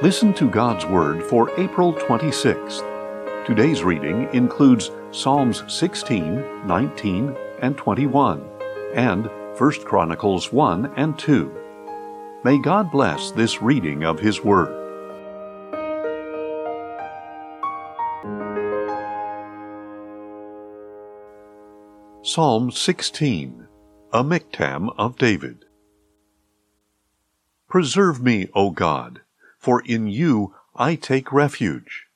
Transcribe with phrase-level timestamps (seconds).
[0.00, 3.44] Listen to God's Word for April 26th.
[3.44, 8.48] Today's reading includes Psalms 16, 19, and 21,
[8.94, 11.52] and 1 Chronicles 1 and 2.
[12.44, 14.72] May God bless this reading of His Word.
[22.22, 23.66] Psalm 16,
[24.12, 25.64] a miktam of David.
[27.68, 29.22] Preserve me, O God
[29.58, 32.06] for in you I take refuge.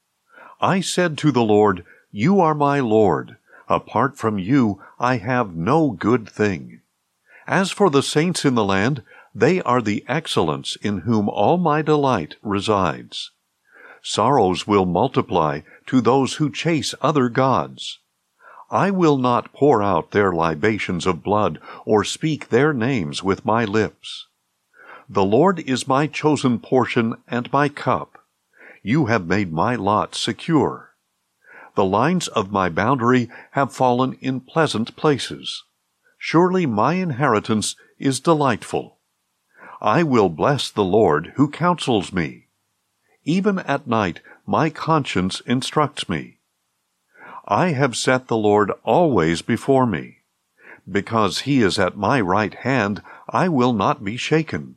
[0.61, 3.37] I said to the Lord, You are my Lord.
[3.69, 6.81] Apart from you I have no good thing.
[7.47, 9.03] As for the saints in the land,
[9.35, 13.31] they are the excellence in whom all my delight resides.
[14.03, 17.99] Sorrows will multiply to those who chase other gods.
[18.71, 23.65] I will not pour out their libations of blood or speak their names with my
[23.65, 24.27] lips.
[25.15, 28.25] The Lord is my chosen portion and my cup.
[28.83, 30.95] You have made my lot secure.
[31.75, 35.64] The lines of my boundary have fallen in pleasant places.
[36.17, 38.97] Surely my inheritance is delightful.
[39.83, 42.47] I will bless the Lord who counsels me.
[43.22, 46.39] Even at night my conscience instructs me.
[47.47, 50.20] I have set the Lord always before me.
[50.91, 54.77] Because he is at my right hand, I will not be shaken.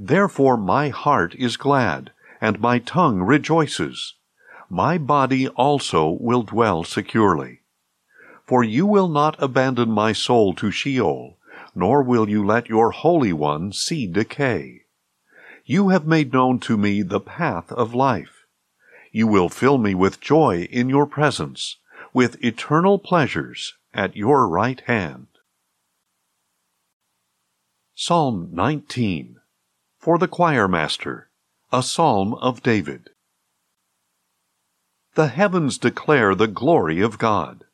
[0.00, 4.14] Therefore my heart is glad, and my tongue rejoices.
[4.70, 7.62] My body also will dwell securely.
[8.46, 11.36] For you will not abandon my soul to Sheol,
[11.74, 14.82] nor will you let your Holy One see decay.
[15.64, 18.46] You have made known to me the path of life.
[19.10, 21.76] You will fill me with joy in your presence,
[22.14, 25.26] with eternal pleasures at your right hand.
[27.96, 29.38] Psalm 19
[30.08, 31.28] for the choir master,
[31.70, 33.10] a psalm of David.
[35.16, 37.64] The heavens declare the glory of God.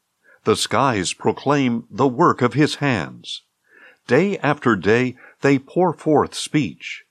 [0.43, 3.43] The skies proclaim the work of his hands.
[4.09, 7.05] Day after day they pour forth speech.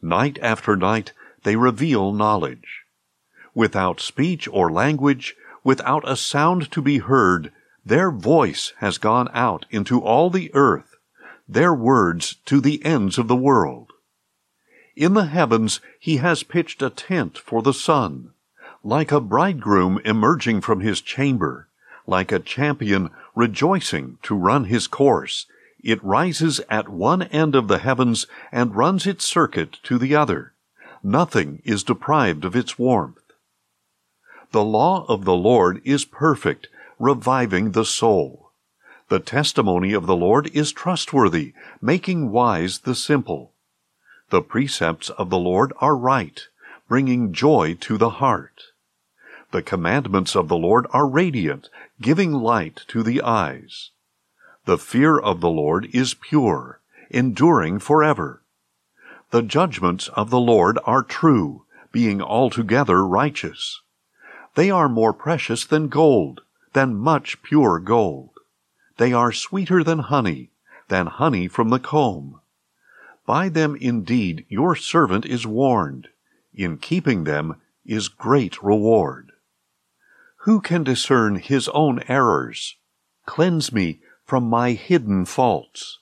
[0.00, 1.12] Night after night
[1.42, 2.84] they reveal knowledge.
[3.54, 7.52] Without speech or language, without a sound to be heard,
[7.84, 10.96] their voice has gone out into all the earth,
[11.46, 13.89] their words to the ends of the world.
[14.96, 18.32] In the heavens he has pitched a tent for the sun.
[18.82, 21.68] Like a bridegroom emerging from his chamber,
[22.06, 25.46] like a champion rejoicing to run his course,
[25.82, 30.52] it rises at one end of the heavens and runs its circuit to the other.
[31.02, 33.32] Nothing is deprived of its warmth.
[34.52, 36.68] The law of the Lord is perfect,
[36.98, 38.50] reviving the soul.
[39.08, 43.49] The testimony of the Lord is trustworthy, making wise the simple.
[44.30, 46.40] The precepts of the Lord are right,
[46.88, 48.62] bringing joy to the heart.
[49.50, 51.68] The commandments of the Lord are radiant,
[52.00, 53.90] giving light to the eyes.
[54.66, 56.80] The fear of the Lord is pure,
[57.10, 58.42] enduring forever.
[59.30, 63.80] The judgments of the Lord are true, being altogether righteous.
[64.54, 66.42] They are more precious than gold,
[66.72, 68.30] than much pure gold.
[68.96, 70.50] They are sweeter than honey,
[70.86, 72.39] than honey from the comb.
[73.26, 76.08] By them indeed your servant is warned.
[76.54, 79.32] In keeping them is great reward.
[80.44, 82.76] Who can discern his own errors?
[83.26, 85.98] Cleanse me from my hidden faults.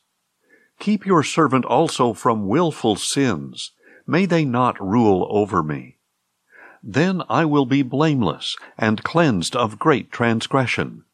[0.78, 3.72] Keep your servant also from wilful sins.
[4.06, 5.98] May they not rule over me.
[6.82, 11.04] Then I will be blameless and cleansed of great transgression.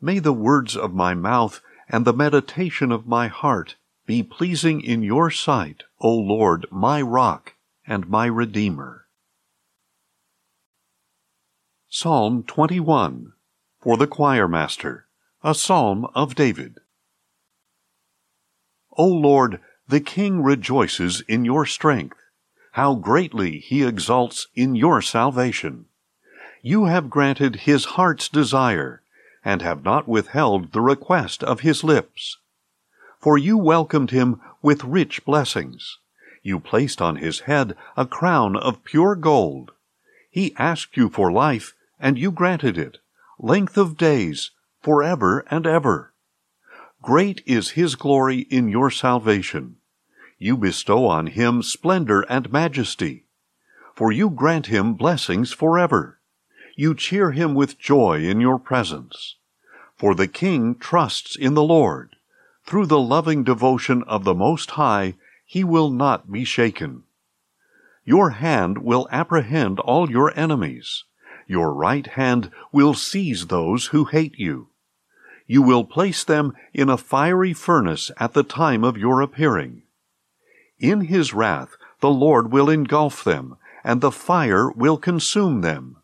[0.00, 3.76] May the words of my mouth and the meditation of my heart
[4.10, 7.54] be pleasing in your sight, O Lord, my rock
[7.86, 9.06] and my redeemer.
[11.88, 13.34] Psalm 21
[13.80, 15.06] for the choir master,
[15.44, 16.78] a psalm of David.
[18.96, 22.18] O Lord, the king rejoices in your strength.
[22.72, 25.84] How greatly he exults in your salvation.
[26.62, 29.04] You have granted his heart's desire,
[29.44, 32.38] and have not withheld the request of his lips
[33.20, 35.98] for you welcomed him with rich blessings.
[36.42, 39.72] You placed on his head a crown of pure gold.
[40.30, 42.98] He asked you for life, and you granted it,
[43.38, 46.14] length of days, forever and ever.
[47.02, 49.76] Great is his glory in your salvation.
[50.38, 53.26] You bestow on him splendor and majesty.
[53.94, 56.20] For you grant him blessings forever.
[56.76, 59.36] You cheer him with joy in your presence.
[59.98, 62.16] For the king trusts in the Lord.
[62.70, 67.02] Through the loving devotion of the Most High, he will not be shaken.
[68.04, 71.02] Your hand will apprehend all your enemies.
[71.48, 74.68] Your right hand will seize those who hate you.
[75.48, 79.82] You will place them in a fiery furnace at the time of your appearing.
[80.78, 85.96] In his wrath the Lord will engulf them, and the fire will consume them.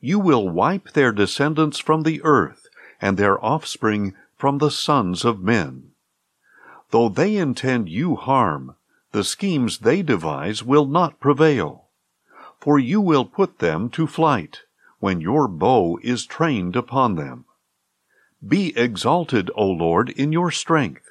[0.00, 2.66] You will wipe their descendants from the earth,
[3.00, 5.92] and their offspring from the sons of men.
[6.90, 8.76] Though they intend you harm,
[9.12, 11.88] the schemes they devise will not prevail.
[12.60, 14.62] For you will put them to flight,
[14.98, 17.44] when your bow is trained upon them.
[18.46, 21.08] Be exalted, O Lord, in your strength.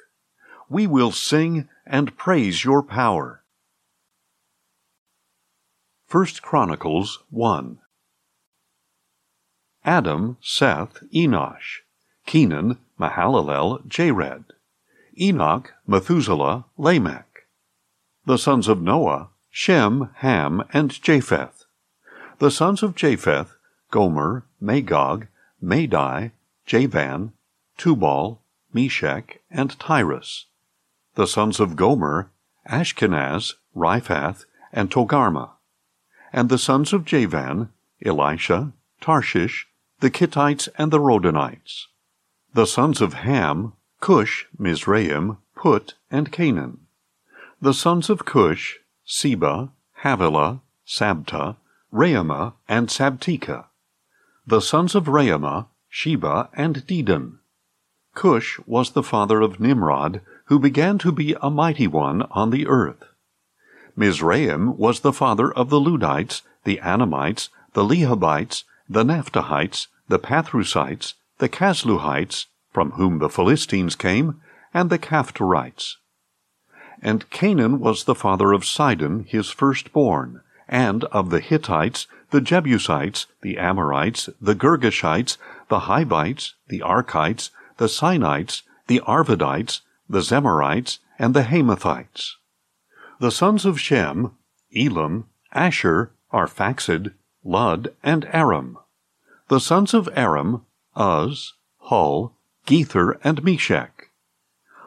[0.68, 3.42] We will sing and praise your power.
[6.10, 7.78] 1 Chronicles 1
[9.84, 11.80] Adam, Seth, Enosh,
[12.26, 14.44] Kenan, Mahalalel, Jared,
[15.20, 17.46] Enoch, Methuselah, Lamech.
[18.26, 21.64] The sons of Noah, Shem, Ham, and Japheth.
[22.38, 23.56] The sons of Japheth,
[23.90, 25.26] Gomer, Magog,
[25.60, 26.32] Madai,
[26.66, 27.32] Javan,
[27.76, 28.40] Tubal,
[28.72, 30.46] Meshech, and Tiras.
[31.14, 32.30] The sons of Gomer,
[32.68, 35.50] Ashkenaz, Riphath, and Togarmah.
[36.32, 37.70] And the sons of Javan,
[38.04, 39.68] Elishah, Tarshish,
[40.00, 41.86] the Kittites, and the Rodanites.
[42.54, 46.86] The sons of Ham, Cush, Mizraim, Put, and Canaan.
[47.60, 49.70] The sons of Cush, Seba,
[50.04, 51.56] Havilah, Sabta,
[51.92, 53.64] Raamah, and Sabteka.
[54.46, 57.38] The sons of Raamah, Sheba, and Dedan.
[58.14, 62.68] Cush was the father of Nimrod, who began to be a mighty one on the
[62.68, 63.02] earth.
[63.96, 71.14] Mizraim was the father of the Ludites, the Anamites, the Lehabites, the Naphtuhites, the Pathrusites,
[71.38, 74.40] the Casluhites, from whom the Philistines came,
[74.72, 75.98] and the Caphtorites.
[77.02, 83.26] And Canaan was the father of Sidon, his firstborn, and of the Hittites, the Jebusites,
[83.42, 85.36] the Amorites, the Girgashites,
[85.68, 92.32] the Hivites, the Arkites, the Sinites, the Arvadites, the Zemarites, and the Hamathites.
[93.20, 94.32] The sons of Shem,
[94.74, 97.12] Elam, Asshur, Arphaxad,
[97.44, 98.78] Lud, and Aram.
[99.48, 100.64] The sons of Aram,
[100.98, 102.36] Uz, Hul,
[102.66, 104.10] Gether, and Meshech.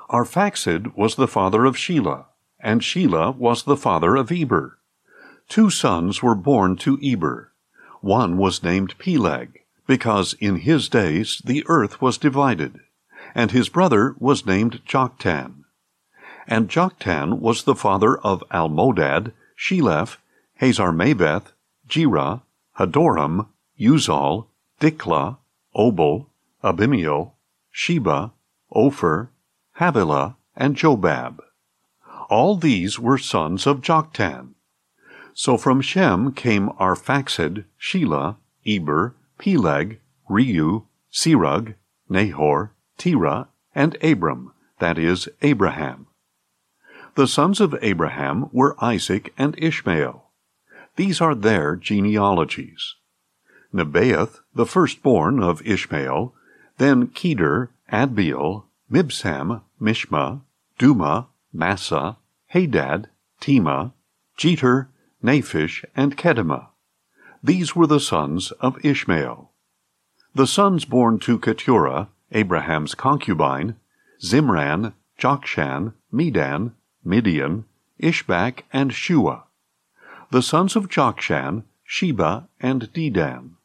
[0.09, 2.25] Arphaxad was the father of Shelah,
[2.59, 4.79] and Shelah was the father of Eber.
[5.49, 7.53] Two sons were born to Eber.
[8.01, 12.79] One was named Peleg, because in his days the earth was divided,
[13.35, 15.63] and his brother was named Joktan.
[16.47, 20.17] And Joktan was the father of Almodad, Sheleph,
[20.61, 21.51] Hazarmaveth,
[21.87, 22.41] Jerah,
[22.77, 23.47] Hadoram,
[23.79, 24.47] Uzal,
[24.79, 25.37] Diklah,
[25.77, 26.27] Obal,
[26.63, 27.33] Abimael,
[27.69, 28.33] Sheba,
[28.73, 29.29] Ophir,
[29.79, 31.39] Havilah, and Jobab.
[32.29, 34.55] All these were sons of Joktan.
[35.33, 41.75] So from Shem came Arphaxad, Shelah, Eber, Peleg, Reu, Serug,
[42.09, 46.07] Nahor, Terah, and Abram, that is, Abraham.
[47.15, 50.31] The sons of Abraham were Isaac and Ishmael.
[50.95, 52.95] These are their genealogies.
[53.73, 56.33] Nebaioth, the firstborn of Ishmael,
[56.77, 60.41] then Kedar, Adbeel, Mibsam, Mishma,
[60.79, 62.17] Dumah, Massa,
[62.47, 63.09] Hadad,
[63.39, 63.93] Tema,
[64.37, 64.87] Jetur,
[65.23, 66.67] Naphish, and Kedemah.
[67.43, 69.51] These were the sons of Ishmael.
[70.33, 73.75] The sons born to Keturah, Abraham's concubine,
[74.21, 77.65] Zimran, Jokshan, Medan, Midian,
[78.01, 79.43] Ishbak, and Shuah.
[80.31, 83.56] The sons of Jokshan, Sheba, and Dedan.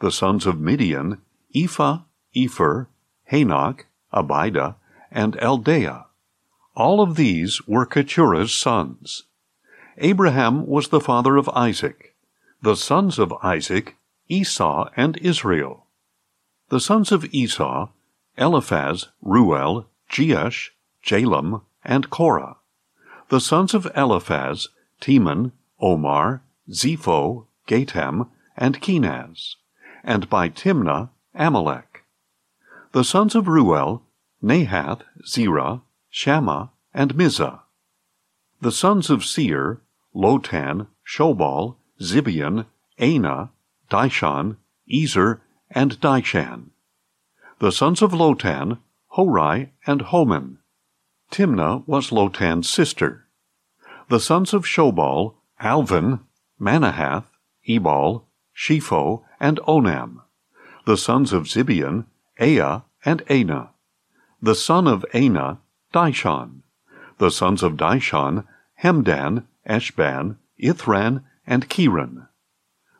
[0.00, 1.20] The sons of Midian,
[1.54, 2.00] Ephah,
[2.36, 2.86] Epher,
[3.30, 4.76] Hanoch, Abida,
[5.10, 6.06] and Eldaah.
[6.76, 9.24] All of these were Keturah's sons.
[9.96, 12.14] Abraham was the father of Isaac.
[12.62, 13.96] The sons of Isaac,
[14.28, 15.86] Esau and Israel.
[16.68, 17.88] The sons of Esau,
[18.36, 20.70] Eliphaz, Reuel, Jeush,
[21.04, 22.56] Jalam, and Korah.
[23.28, 24.68] The sons of Eliphaz,
[25.00, 29.56] Teman, Omar, Zepho, Gatam, and Kenaz.
[30.08, 32.02] And by Timnah, Amalek.
[32.92, 34.04] The sons of Reuel,
[34.42, 37.60] Nahath, Zerah, Shammah, and Mizzah.
[38.62, 39.82] The sons of Seir,
[40.16, 42.64] Lotan, Shobal, Zibeon,
[42.98, 43.50] Anah,
[43.90, 44.56] Dishon,
[44.90, 46.70] Ezer, and Dishan.
[47.58, 50.56] The sons of Lotan, Hori, and Homam.
[51.30, 53.26] Timnah was Lotan's sister.
[54.08, 56.20] The sons of Shobal, Alvan,
[56.58, 57.26] Manahath,
[57.68, 58.24] Ebal,
[58.58, 60.22] Shepho, and Onam.
[60.84, 62.06] The sons of Zibeon,
[62.40, 63.70] Aiah, and Anah.
[64.42, 65.60] The son of Anah,
[65.94, 66.62] Dishon.
[67.18, 68.44] The sons of Dishon,
[68.82, 72.26] Hemdan, Eshban, Ithran, and Cheran.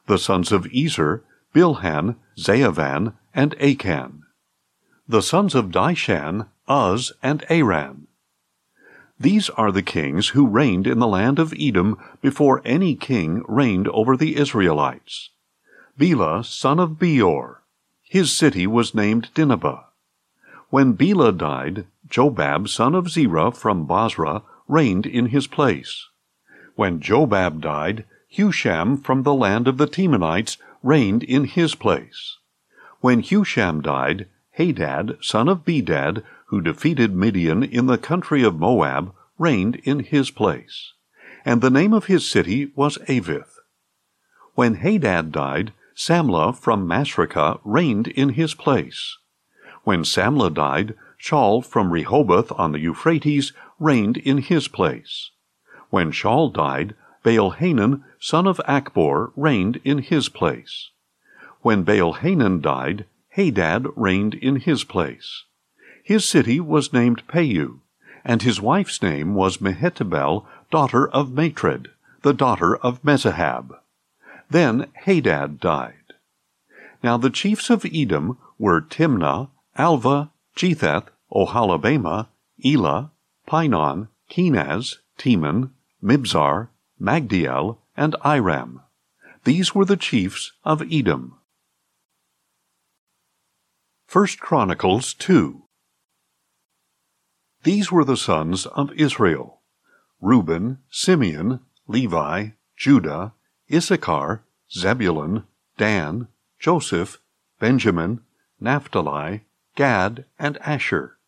[0.06, 4.22] The sons of Ezer, Bilhan, Zaavan, and Akan.
[5.08, 8.06] The sons of Dishan, Uz, and Aran.
[9.18, 13.88] These are the kings who reigned in the land of Edom before any king reigned
[13.88, 15.30] over the Israelites.
[15.98, 17.62] Bela, son of Beor.
[18.04, 19.86] His city was named Dinhabah.
[20.70, 26.06] When Bela died, Jobab, son of Zerah from Bozrah, reigned in his place.
[26.76, 32.36] When Jobab died, Husham from the land of the Temanites reigned in his place.
[33.00, 39.12] When Husham died, Hadad, son of Bedad, who defeated Midian in the country of Moab,
[39.36, 40.92] reigned in his place.
[41.44, 43.58] And the name of his city was Avith.
[44.54, 49.18] When Hadad died, Samlah from Masrekah reigned in his place.
[49.82, 55.32] When Samlah died, Shaul from Rehoboth on the Euphrates reigned in his place.
[55.90, 60.90] When Shaul died, Baal-Hanan, son of Achbor, reigned in his place.
[61.62, 65.42] When Baal-Hanan died, Hadad reigned in his place.
[66.04, 67.80] His city was named Pau,
[68.24, 71.90] and his wife's name was Mehetabel, daughter of Matred,
[72.22, 73.80] the daughter of Mezahab.
[74.50, 75.94] Then Hadad died.
[77.02, 82.28] Now the chiefs of Edom were Timnah, Alvah, Jetheth, Oholibamah,
[82.64, 83.12] Elah,
[83.46, 85.70] Pinon, Kenaz, Teman,
[86.02, 86.68] Mibzar,
[87.00, 88.80] Magdiel, and Iram.
[89.44, 91.38] These were the chiefs of Edom.
[94.10, 95.64] 1 Chronicles 2
[97.62, 99.60] These were the sons of Israel
[100.20, 103.34] Reuben, Simeon, Levi, Judah,
[103.72, 105.44] Issachar, Zebulun,
[105.76, 107.20] Dan, Joseph,
[107.60, 108.20] Benjamin,
[108.60, 109.44] Naphtali,
[109.76, 111.18] Gad, and Asher.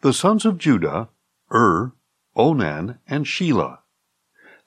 [0.00, 1.08] The sons of Judah,
[1.52, 1.92] Ur,
[2.36, 3.78] Onan, and Shelah.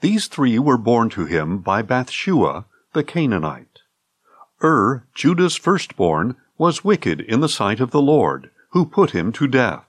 [0.02, 3.80] These three were born to him by Bathshua, the Canaanite.
[4.64, 9.48] Ur, Judah's firstborn, was wicked in the sight of the Lord, who put him to
[9.48, 9.86] death.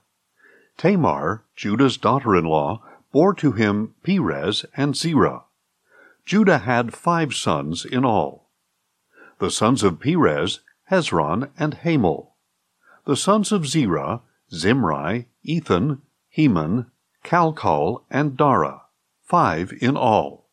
[0.77, 2.81] Tamar, Judah's daughter in law,
[3.11, 5.43] bore to him Perez and Zerah.
[6.25, 8.49] Judah had five sons in all.
[9.39, 12.33] The sons of Perez, Hezron and Hamul.
[13.05, 14.21] The sons of Zerah,
[14.53, 16.89] Zimri, Ethan, Heman,
[17.23, 18.83] Calcol, and Dara,
[19.21, 20.47] five in all.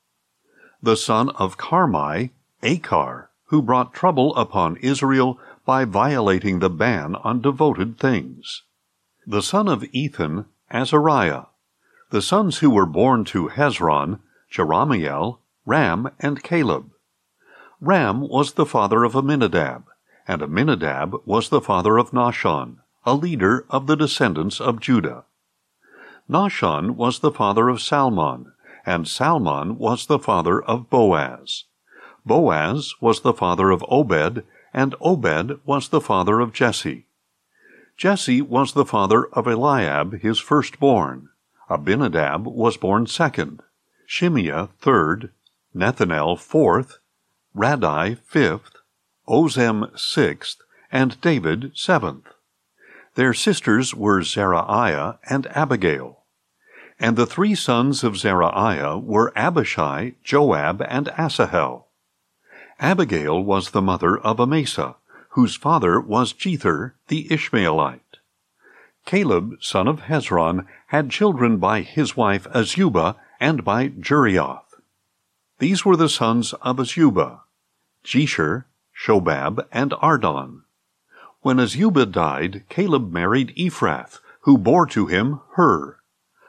[0.83, 2.31] The son of Carmi,
[2.63, 8.63] Achar, who brought trouble upon Israel by violating the ban on devoted things.
[9.27, 11.45] The son of Ethan, Azariah.
[12.11, 16.91] The sons who were born to Hezron, Jerahmeel, Ram, and Caleb.
[17.81, 19.85] Ram was the father of Amminadab,
[20.27, 25.25] and Amminadab was the father of Nahshon, a leader of the descendants of Judah.
[26.29, 28.53] Nahshon was the father of Salmon,
[28.87, 31.65] and Salmon was the father of Boaz.
[32.25, 37.07] Boaz was the father of Obed, and Obed was the father of Jesse.
[37.97, 41.29] Jesse was the father of Eliab, his firstborn.
[41.69, 43.63] Abinadab was born second,
[44.07, 45.33] Shimea third,
[45.75, 46.99] Nethanel fourth,
[47.57, 48.77] Raddai fifth,
[49.29, 50.59] Ozem sixth,
[50.91, 52.27] and David seventh.
[53.15, 56.21] Their sisters were Zeruiah and Abigail.
[56.99, 61.87] And the three sons of Zeruiah were Abishai, Joab, and Asahel.
[62.79, 64.97] Abigail was the mother of Amasa,
[65.31, 68.19] whose father was Jether the Ishmaelite.
[69.07, 74.70] Caleb, son of Hezron, had children by his wife Azubah and by Jerioth.
[75.61, 77.41] These were the sons of Azubah,
[78.03, 78.65] Jesher,
[78.97, 80.63] Shobab, and Ardon.
[81.43, 85.99] When Azubah died, Caleb married Ephrath, who bore to him Hur.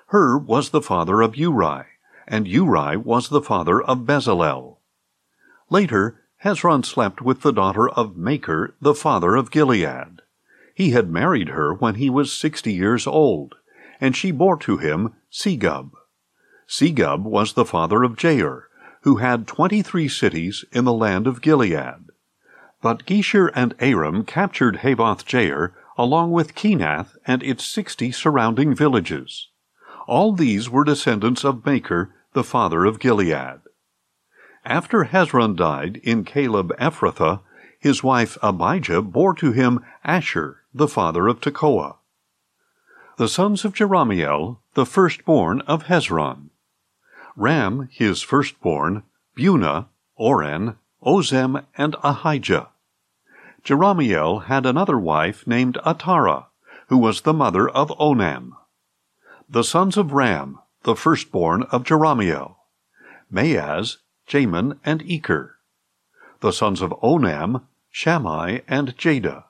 [0.08, 1.84] Hur was the father of Uri,
[2.26, 4.78] and Uri was the father of Bezalel.
[5.70, 10.22] Later, Hezron slept with the daughter of Machir, the father of Gilead.
[10.74, 13.56] He had married her when he was sixty years old,
[14.00, 15.92] and she bore to him Segub.
[16.66, 18.68] Segub was the father of Jair,
[19.02, 22.10] who had twenty-three cities in the land of Gilead.
[22.82, 29.50] But Geshur and Aram captured Havoth Jair, along with Kenath and its sixty surrounding villages.
[30.08, 33.62] All these were descendants of Machir, the father of Gilead.
[34.64, 37.42] After Hezron died in Caleb Ephrathah,
[37.80, 41.96] his wife Abijah bore to him Asher, the father of Tekoa.
[43.18, 46.51] The sons of Jerahmeel, the firstborn of Hezron.
[47.36, 49.04] Ram, his firstborn,
[49.38, 52.70] Bunah, Oren, Ozem, and Ahijah.
[53.64, 56.48] Jerahmeel had another wife named Atarah,
[56.88, 58.52] who was the mother of Onam.
[59.50, 62.56] The sons of Ram, the firstborn of Jerahmeel.
[63.32, 63.98] Maaz,
[64.28, 65.52] Jamin, and Eker.
[66.42, 69.46] The sons of Onam, Shammai and Jada.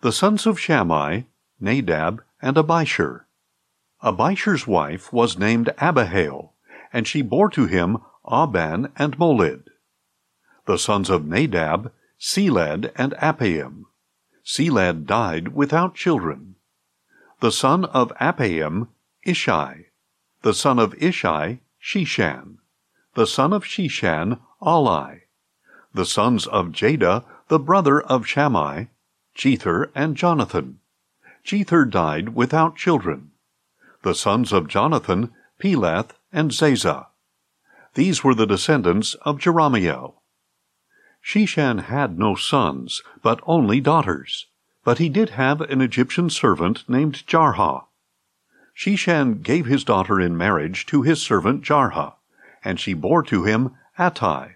[0.00, 1.22] The sons of Shammai,
[1.60, 3.26] Nadab and Abishur.
[4.02, 6.54] Abishur's wife was named Abihail,
[6.92, 9.68] and she bore to him Ahban and Molid.
[10.66, 13.86] The sons of Nadab, Seled and Appaim.
[14.44, 16.56] Seled died without children.
[17.40, 18.88] The son of Appaim,
[19.26, 19.86] Ishai.
[20.42, 22.58] The son of Ishai, Sheshan.
[23.14, 25.22] The son of Sheshan, Ali.
[25.92, 28.84] The sons of Jada, the brother of Shammai,
[29.36, 30.78] Jether and Jonathan.
[31.44, 33.32] Jether died without children.
[34.02, 37.06] The sons of Jonathan, Peleth and Zazah.
[37.94, 40.14] These were the descendants of Jerahmeel.
[41.22, 44.46] Sheshan had no sons, but only daughters.
[44.84, 47.84] But he did have an Egyptian servant named Jarha.
[48.74, 52.14] Sheshan gave his daughter in marriage to his servant Jarha,
[52.64, 54.54] and she bore to him Attai.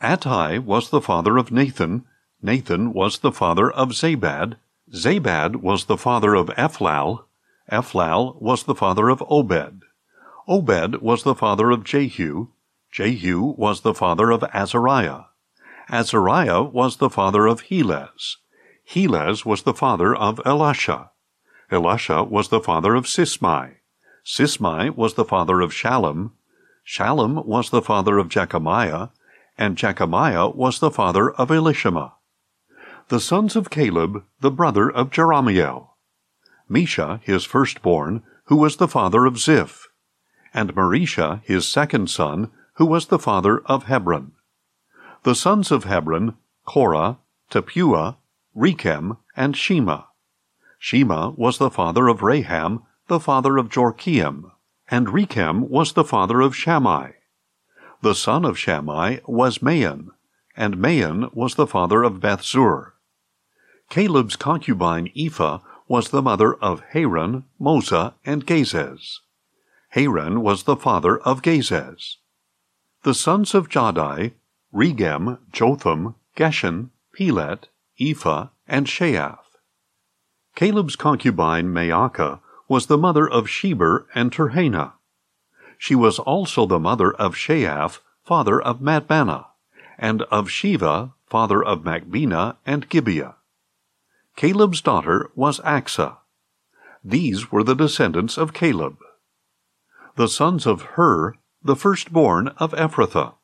[0.00, 2.06] Attai was the father of Nathan,
[2.40, 4.56] Nathan was the father of Zabad,
[4.94, 7.24] Zabad was the father of Ephlal,
[7.70, 9.82] Ephlal was the father of Obed,
[10.48, 12.48] Obed was the father of Jehu,
[12.92, 15.24] Jehu was the father of Azariah,
[15.90, 18.36] Azariah was the father of Helez,
[18.84, 21.10] Helez was the father of Elisha,
[21.70, 23.78] Elisha was the father of Sismai,
[24.24, 26.30] Sismai was the father of Shallum,
[26.86, 29.10] Shallum was the father of Jekamiah,
[29.58, 32.12] and Jekamiah was the father of Elishama.
[33.08, 35.88] The sons of Caleb, the brother of Jerahmeel.
[36.70, 39.88] Mesha, his firstborn, who was the father of Ziph,
[40.56, 44.32] and Mareshah, his second son, who was the father of Hebron.
[45.22, 46.34] The sons of Hebron,
[46.64, 47.18] Korah,
[47.50, 48.16] Tappuah,
[48.56, 50.04] Rekem, and Shema.
[50.78, 54.50] Shema was the father of Raham, the father of Jorkeam,
[54.88, 57.12] and Rekem was the father of Shammai.
[58.00, 60.10] The son of Shammai was Maon,
[60.56, 62.92] and Maon was the father of Bethzur.
[63.90, 69.20] Caleb's concubine Ephah was the mother of Haran, Moza, and Gazez.
[69.90, 72.16] Haran was the father of Gazez.
[73.02, 74.32] The sons of Jahdai,
[74.74, 77.68] Regem, Jotham, Geshan, Pelet,
[78.00, 79.56] Ephah, and Sheath.
[80.54, 84.92] Caleb's concubine Maacah was the mother of Sheber and Tirhanah.
[85.78, 89.46] She was also the mother of Sheath, father of Madmannah,
[89.98, 93.36] and of Sheva, father of Machbenah and Gibeah.
[94.36, 96.18] Caleb's daughter was Achsah.
[97.04, 98.98] These were the descendants of Caleb.
[100.16, 103.34] The sons of Hur, the firstborn of Ephrathah.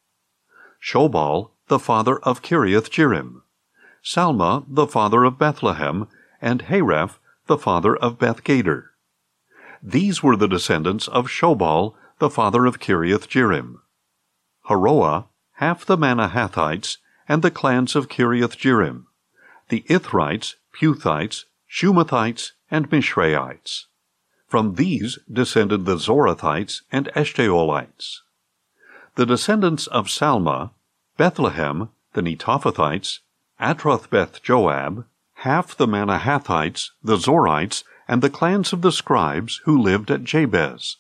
[0.83, 3.43] Shobal, the father of Kiriath Jearim.
[4.03, 6.09] Salma, the father of Bethlehem,
[6.41, 8.85] and Hareph, the father of Bethgader.
[9.83, 13.81] These were the descendants of Shobal, the father of Kiriath Jearim.
[14.71, 16.97] Haroeh, half the Manahathites,
[17.29, 19.05] and the clans of Kiriath Jearim.
[19.69, 23.89] The Ithrites, Puthites, Shumathites, and Mishraites.
[24.53, 28.21] From these descended the Zorathites and Eshtaolites.
[29.15, 30.73] The descendants of Salma,
[31.17, 33.21] Bethlehem, the Netophathites,
[33.59, 40.11] Atrothbeth Joab, half the Manahathites, the Zorites, and the clans of the scribes who lived
[40.11, 40.99] at Jabez,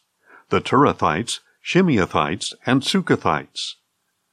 [0.48, 3.74] the Tirathites, Shimeathites, and Sucathites.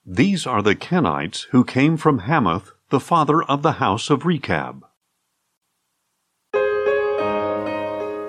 [0.05, 4.86] These are the Kenites who came from Hamath, the father of the house of Rechab.